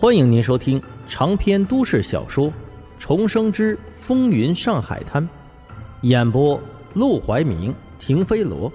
[0.00, 2.46] 欢迎您收听长篇都市小说
[2.98, 5.22] 《重生之风云上海滩》，
[6.00, 6.58] 演播：
[6.94, 8.72] 陆怀明、停飞罗，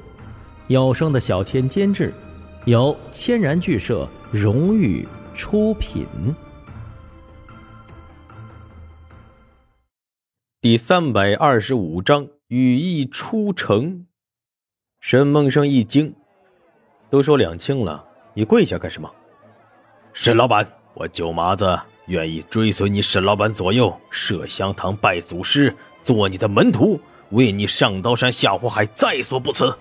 [0.67, 2.13] 有声的小千监制，
[2.65, 5.03] 由千然剧社荣誉
[5.33, 6.05] 出品。
[10.61, 14.05] 第三百二十五章羽翼出城。
[14.99, 16.13] 沈梦生一惊
[17.09, 19.11] ：“都说两清了，你跪下干什么？”
[20.13, 20.71] 沈老板。
[20.95, 26.97] 我九麻子愿意追随你沈老板左右，设香堂拜祖师，做你的门徒，
[27.31, 29.75] 为你上刀山下火海，在所不辞。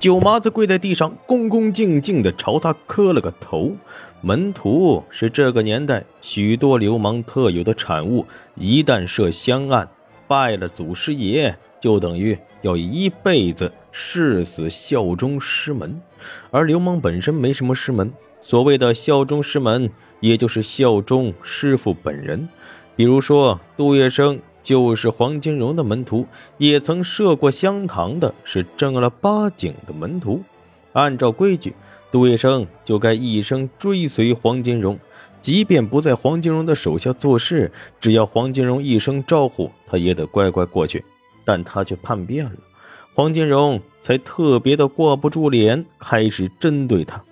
[0.00, 3.76] 九麻子跪在地上，恭恭敬敬地朝他磕了个头。
[4.22, 8.26] 门徒是这个年代许多流氓特有的产物，
[8.56, 9.88] 一旦涉香案，
[10.26, 16.02] 拜了祖师爷，就等于要一辈子誓死效忠师门。
[16.50, 18.12] 而流氓本身没什么师门。
[18.42, 19.88] 所谓的效忠师门，
[20.18, 22.48] 也就是效忠师傅本人。
[22.96, 26.26] 比如说，杜月笙就是黄金荣的门徒，
[26.58, 30.42] 也曾设过香堂的，是正儿八经的门徒。
[30.92, 31.72] 按照规矩，
[32.10, 34.98] 杜月笙就该一生追随黄金荣，
[35.40, 41.04] 即便不在黄金荣的手下做事，只要黄金荣一声招呼，他也得乖乖过去。
[41.44, 42.52] 但他却叛变了，
[43.14, 47.22] 黄金荣才特别的挂不住脸，开始针对他。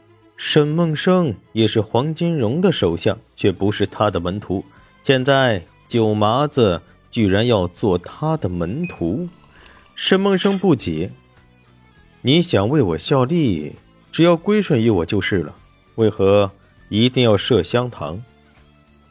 [0.43, 4.65] 沈梦生也是黄金荣的手下，却不是他的门徒。
[5.03, 9.29] 现在九麻子居然要做他的门徒，
[9.95, 11.11] 沈梦生不解
[12.23, 13.77] ：“你想为我效力，
[14.11, 15.55] 只要归顺于我就是了，
[15.97, 16.51] 为何
[16.89, 18.25] 一定要设香堂？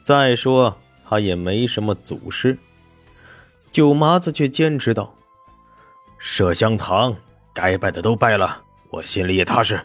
[0.02, 0.76] 再说
[1.08, 2.58] 他也没什么祖师。”
[3.70, 5.14] 九麻子却坚持道
[6.18, 7.14] ：“设香堂，
[7.54, 9.80] 该拜的都拜了，我心里也踏实。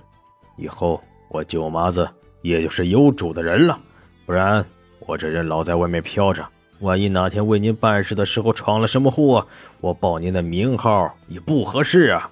[0.57, 1.03] 以后……”
[1.35, 2.09] 我九麻子
[2.41, 3.77] 也就是有主的人了，
[4.25, 4.65] 不然
[4.99, 6.47] 我这人老在外面飘着，
[6.79, 9.45] 万一哪天为您办事的时候闯了什么祸，
[9.81, 12.31] 我报您的名号也不合适啊。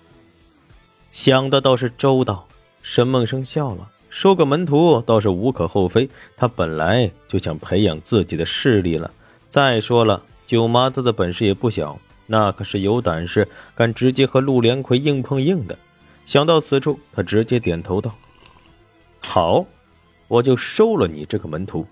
[1.12, 2.48] 想的倒是周到，
[2.82, 9.12] 沈梦生笑了，收个门徒倒是无可厚非，他本来就想培养自己的势力了。
[9.50, 15.78] 再说了，九麻子的本事也不小，那可是有胆识，敢直接和陆连魁硬碰硬的。
[16.26, 18.10] 想到此处，他直接点头道。
[19.26, 19.66] 好，
[20.28, 21.86] 我就收了你这个门徒。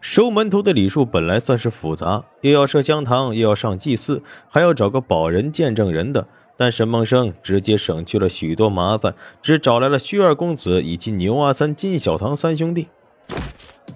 [0.00, 6.26] 收门徒的礼数本来算是复杂，又要设香堂，又要上祭祀，还要找个保人见证人的。
[6.56, 12.88] 但沈梦生直接省去了许多麻烦，只找来了薛二公子以及牛阿三、金小唐三兄弟。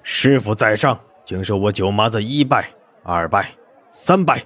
[0.03, 2.71] 师傅在上，请受我九麻子一拜、
[3.03, 3.53] 二拜、
[3.91, 4.43] 三拜。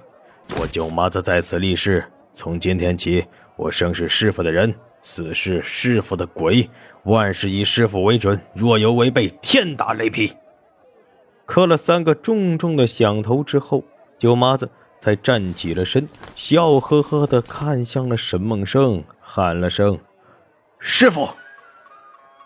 [0.59, 4.75] 我九麻子在此立誓，从今天起，我生是师傅的人。
[5.03, 6.67] 此事师傅的鬼，
[7.03, 8.39] 万事以师傅为准。
[8.55, 10.33] 若有违背，天打雷劈。
[11.45, 13.83] 磕了三个重重的响头之后，
[14.17, 14.69] 九麻子
[15.01, 19.99] 才站起了身，笑呵呵的看向了沈梦生，喊了声
[20.79, 21.27] ：“师傅。”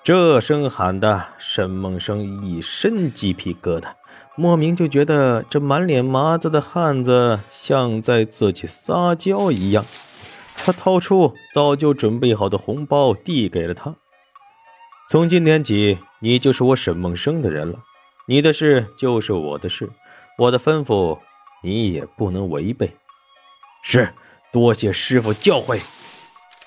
[0.04, 3.90] 这声喊的沈梦生一身鸡皮疙瘩，
[4.36, 9.86] 莫名就觉得这满脸麻子的汉子像在自己撒娇一样。
[10.58, 13.96] 他掏出早就准备好的红包，递给了他。
[15.10, 17.80] 从今天起，你就是我沈梦生的人了。
[18.28, 19.90] 你的事就是我的事，
[20.38, 21.18] 我的吩咐
[21.64, 22.92] 你也不能违背。
[23.82, 24.10] 是，
[24.52, 25.82] 多谢师傅教诲。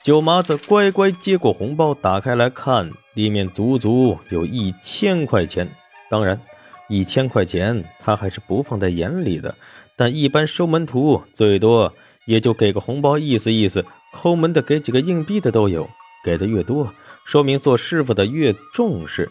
[0.02, 5.70] 九麻子乖乖接过红包，打开来看，里面足足有一千块钱。
[6.08, 6.40] 当然，
[6.88, 9.54] 一千块钱他还是不放在眼里的。
[9.96, 11.92] 但一般收门徒最多。
[12.26, 15.88] 也就给个红包意思意思，抠门的给几个硬币的都有，
[16.24, 16.92] 给的越多，
[17.24, 19.30] 说明做师傅的越重视。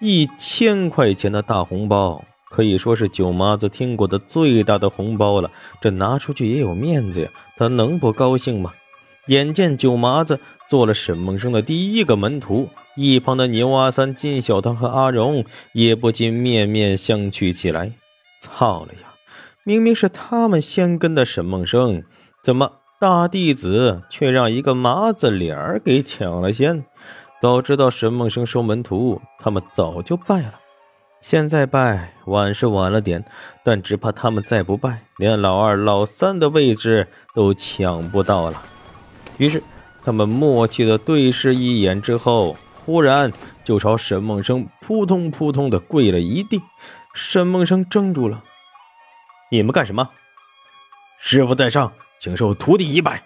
[0.00, 5.50] 一千块钱的大红包可以说是九麻子听过的最大的红包了，
[5.80, 8.72] 这拿出去也有面子呀，他能不高兴吗？
[9.28, 17.92] 眼见九麻子做了沈梦生的第一个门徒，一旁的牛阿三、金小堂和阿荣也不禁面面相觑起来。
[18.40, 19.11] 操了呀！
[19.64, 22.02] 明明是他们先跟的沈梦生，
[22.42, 26.84] 怎么大弟子却让一个麻子脸儿给抢了先？
[27.40, 30.54] 早知道沈梦生收门徒，他们早就拜了。
[31.20, 33.24] 现在拜晚是晚了点，
[33.62, 38.60] 但只怕他们再不拜，连老二、老三的位置都抢不到了。
[39.38, 39.62] 于是
[40.04, 43.30] 他们默契的对视一眼之后，忽然
[43.62, 46.60] 就朝沈梦生扑通扑通的跪了一地。
[47.14, 48.42] 沈梦生怔住了。
[49.52, 50.08] 你们干什么？
[51.18, 53.22] 师傅在上，请受徒弟一拜。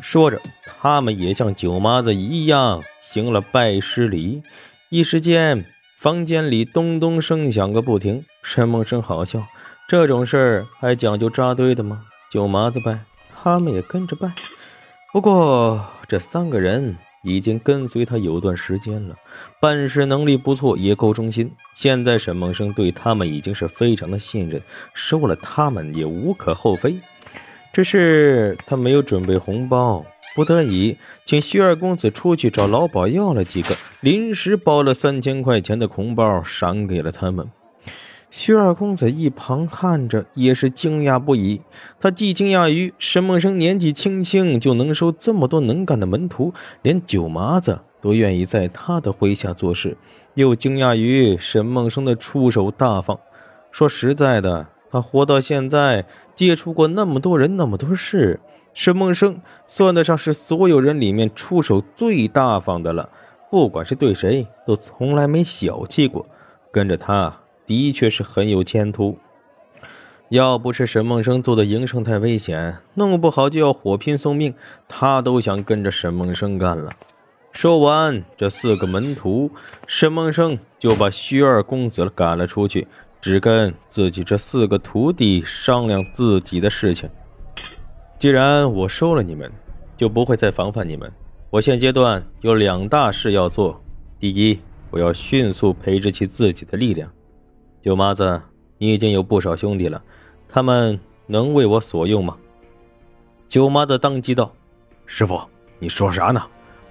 [0.00, 4.44] 说着，他们也像九麻子一样行了拜师礼。
[4.90, 5.64] 一时间，
[5.96, 8.24] 房间里咚咚声响个不停。
[8.44, 9.44] 沈梦生好笑，
[9.88, 12.04] 这种事儿还讲究扎堆的吗？
[12.30, 13.00] 九麻子拜，
[13.42, 14.30] 他们也跟着拜。
[15.12, 19.14] 不过这三个人已经跟随他有段时间了，
[19.60, 21.50] 办事能力不错，也够忠心。
[21.74, 24.62] 现在沈梦生对他们已经是非常的信任，
[24.94, 26.98] 收了他们也无可厚非。
[27.72, 30.04] 只是他没有准备红包。
[30.34, 37.50] 不得已，请徐二公子出去找老鸨要了几个，临时包了三千块钱的红包，赏给了他们。
[38.30, 41.62] 徐二公子一旁看着，也是惊讶不已。
[41.98, 46.52] 他既惊讶于沈梦生年纪轻轻就能收这么多能干的门徒，
[46.82, 49.96] 连九麻子都愿意在他的麾下做事，
[50.34, 53.18] 又惊讶于沈梦生的出手大方。
[53.70, 56.04] 说实在的，他活到现在，
[56.34, 58.40] 接触过那么多人，那么多事。
[58.74, 63.08] 沈梦生算得上是所有人里面出手最大方的了，
[63.50, 66.26] 不管是对谁，都从来没小气过。
[66.70, 67.34] 跟着他
[67.68, 69.16] 的确是很有前途。
[70.30, 74.52] 要不是沈梦生做的营生太危险，弄不好就要火拼送命，
[74.88, 76.90] 他都想跟着沈梦生干了。
[77.52, 79.50] 说完这四个门徒，
[79.86, 82.86] 沈梦生就把徐二公子赶了出去，
[83.20, 87.08] 只跟自己这四个徒弟商量自己的事情。
[88.18, 89.50] 既然我收了你们，
[89.96, 91.10] 就不会再防范你们。
[91.50, 93.80] 我现阶段有两大事要做：
[94.20, 94.58] 第一，
[94.90, 97.10] 我要迅速培植起自己的力量。
[97.82, 98.40] 九麻子，
[98.78, 100.02] 你已经有不少兄弟了，
[100.48, 102.36] 他们能为我所用吗？
[103.48, 104.52] 九麻子当即道
[105.06, 105.40] ：“师傅，
[105.78, 106.42] 你说啥呢？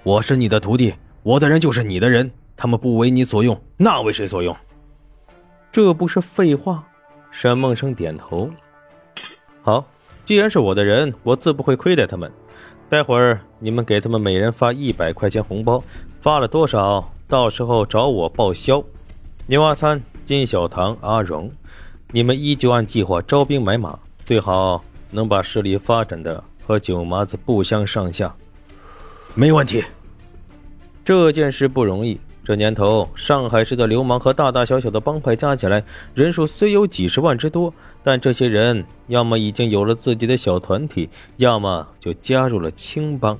[0.02, 4.56] 我是你的徒弟，我的人就是你的人，他们不为你所用，那为谁所用？
[5.70, 6.84] 这不是废话。”
[7.30, 8.50] 沈梦生点头
[9.62, 9.84] ：“好。”
[10.24, 12.30] 既然是我的人，我自不会亏待他们。
[12.86, 15.82] 待会儿你们给他们每人发一百块钱红包，
[16.20, 18.84] 发了多少，到时候找我报销。
[19.46, 21.50] 牛阿三、金小唐、阿荣，
[22.12, 28.34] 你们依旧按计划招兵买马，最好能把势力发展的和九麻子不相上下。
[29.34, 29.82] 没问题。
[31.02, 32.20] 这件事不容易。
[32.44, 35.82] 这年头，上海市的流氓和大大小小的帮派加起来，
[36.12, 37.72] 人数虽有几十万之多，
[38.02, 41.08] 但这些人要么已经有了自己的小团体，
[41.38, 43.38] 要么就加入了青帮。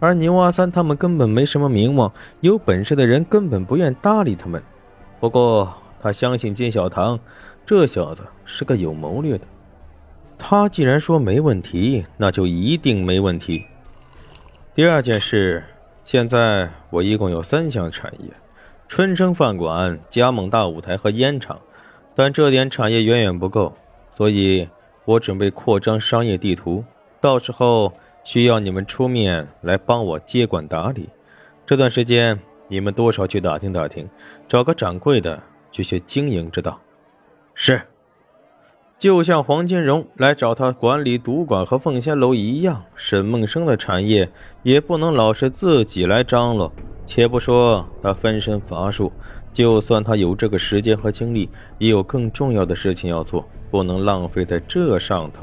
[0.00, 4.60] 而牛阿三他们根本没什么名望，有本事的人根本不愿搭理他们。
[5.20, 5.72] 不过
[6.04, 7.18] 他相信金小唐，
[7.64, 9.46] 这小子是个有谋略的。
[10.36, 13.64] 他既然说没问题，那就一定没问题。
[14.74, 15.64] 第二件事，
[16.04, 18.30] 现在我一共有三项产业。
[18.86, 21.58] 春生饭馆、加盟大舞台和烟厂，
[22.14, 23.74] 但这点产业远远不够，
[24.10, 24.68] 所以
[25.06, 26.84] 我准备扩张商业地图，
[27.18, 27.90] 到时候
[28.24, 31.08] 需要你们出面来帮我接管打理。
[31.64, 34.06] 这段时间你们多少去打听打听，
[34.46, 35.42] 找个掌柜的
[35.74, 36.80] 去学经营之道。
[37.52, 37.82] 是，
[38.96, 44.30] 就像黄金荣来找他管理赌馆和凤仙楼一样，沈梦生的产业
[44.62, 46.72] 也不能老是自己来张罗。
[47.04, 49.12] 且不说他分身乏术，
[49.52, 55.42] 就算他有这个时间和精力，也有更重要的事情要做，不能浪费在这上头。